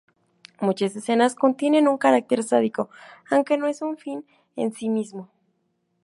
[0.59, 2.89] Muchas escenas contienen un carácter sádico
[3.29, 5.29] aunque no es un fin en sí mismo.